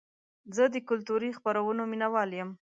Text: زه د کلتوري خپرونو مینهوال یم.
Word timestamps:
زه 0.55 0.63
د 0.73 0.75
کلتوري 0.89 1.29
خپرونو 1.37 1.81
مینهوال 1.91 2.29
یم. 2.39 2.49